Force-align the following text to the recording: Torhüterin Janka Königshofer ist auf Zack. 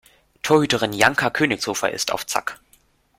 Torhüterin 0.41 0.93
Janka 0.93 1.29
Königshofer 1.29 1.91
ist 1.91 2.11
auf 2.11 2.25
Zack. 2.25 2.59